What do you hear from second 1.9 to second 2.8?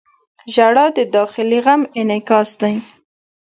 انعکاس دی.